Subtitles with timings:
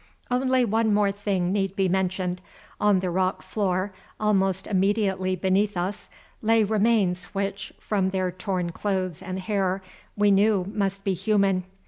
[0.31, 2.41] Only one more thing need be mentioned.
[2.79, 6.09] On the rock floor almost immediately beneath us
[6.41, 9.83] lay remains which, from their torn clothes and hair,
[10.17, 11.65] we knew must be human.